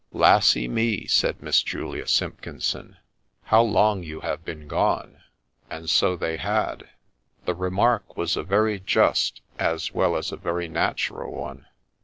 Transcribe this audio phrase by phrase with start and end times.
[0.25, 2.97] 'Lassy me 1' said Miss Julia Simpkinson,'
[3.51, 5.21] how long you have been gone!'
[5.69, 6.89] And so they had.
[7.45, 11.67] The remark was a very just as well as a very natural one.